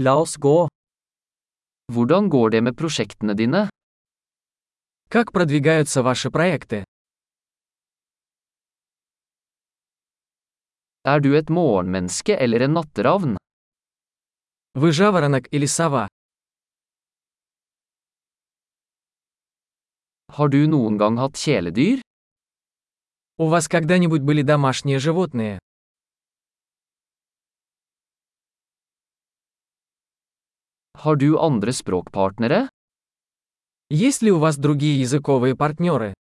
[0.00, 0.68] La oss gå.
[1.92, 3.68] Hvordan går det med prosjektene dine?
[5.10, 6.84] Как продвигаются ваши проекты?
[11.04, 13.36] Er du et morgenmenneske eller en natteravn?
[14.74, 16.06] Вы жаворонок или сова?
[20.28, 22.02] Har du noen gang hatt kjæledyr?
[23.38, 25.58] У вас когда-нибудь были домашние животные?
[30.98, 32.70] Har du andre språkpartnere?
[33.88, 36.12] Есть ли у вас другие языковые партнеры?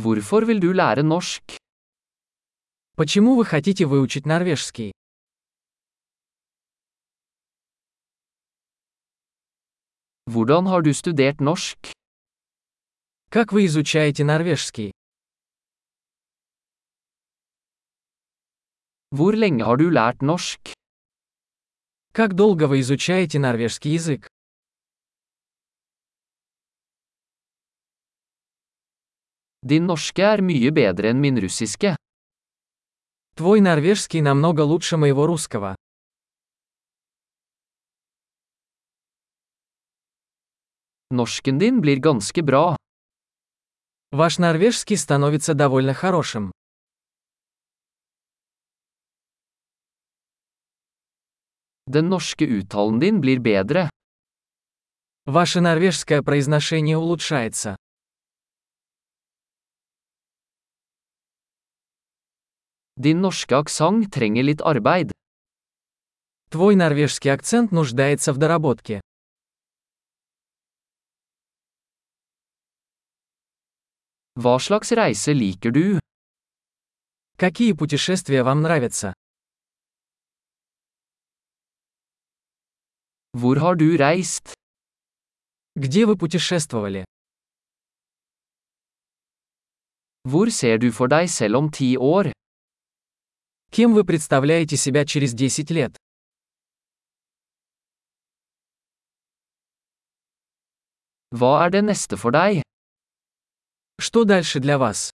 [0.00, 1.58] Hvorfor vil du lære norsk?
[2.96, 4.92] Почему вы хотите выучить норвежский?
[10.24, 11.92] Hvordan har du studert norsk?
[13.28, 14.93] Как вы изучаете норвежский?
[19.14, 20.72] Hvor lenge har du lært norsk?
[22.12, 24.26] Как долго вы изучаете норвежский язык?
[29.62, 31.94] Din norske er mye bedre enn min russiske.
[33.38, 35.76] Твой норвежский намного лучше моего русского.
[41.10, 42.76] Norsken din blir ganske bra.
[44.10, 46.50] Ваш норвежский становится довольно хорошим.
[51.86, 53.90] Den norske uttalen din blir bedre.
[55.26, 57.76] Ваше норвежское произношение улучшается.
[62.96, 65.10] Din norske aksent trenger litt arbeid.
[66.50, 69.00] Твой норвежский акцент нуждается в доработке.
[74.36, 75.98] Hva slags reise liker du?
[77.36, 79.12] Какие путешествия вам нравятся?
[83.37, 84.53] Hvor har du reist?
[85.75, 87.05] Где вы путешествовали?
[90.27, 92.31] Hvor ser du for deg selv om ti år?
[93.71, 95.95] Кем вы представляете себя через 10 лет?
[101.31, 102.63] Hva er det neste for deg?
[104.01, 105.11] Что дальше для вас?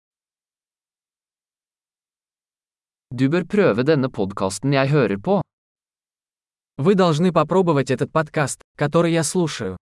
[3.11, 5.41] Du bør prøve denne podkasten jeg hører på.
[6.76, 9.76] Вы должны попробовать этот подкаст, который я слушаю.